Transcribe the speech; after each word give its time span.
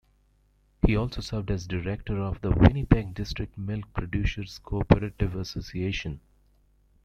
He 0.83 0.95
also 0.95 1.21
served 1.21 1.51
as 1.51 1.67
director 1.67 2.17
of 2.17 2.41
the 2.41 2.49
Winnipeg 2.49 3.13
District 3.13 3.55
Milk 3.55 3.85
Producers 3.93 4.57
Cooperative 4.57 5.35
Association. 5.35 6.21